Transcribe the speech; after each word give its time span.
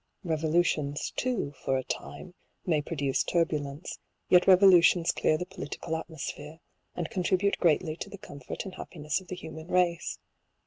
Revolutions, 0.23 1.13
too, 1.15 1.51
for 1.63 1.77
a 1.77 1.83
time, 1.83 2.33
may 2.65 2.81
produce 2.81 3.21
turbulence 3.21 3.97
j 3.97 3.97
yet 4.29 4.47
revolutions 4.47 5.11
clear 5.11 5.37
the 5.37 5.45
political 5.45 5.95
atmosphere, 5.95 6.59
and 6.95 7.11
con 7.11 7.21
tribute 7.21 7.59
greatly 7.59 7.95
to 7.97 8.09
the 8.09 8.17
comfort 8.17 8.65
and 8.65 8.73
happiness 8.73 9.21
of 9.21 9.27
the 9.27 9.35
human 9.35 9.67
race. 9.67 10.17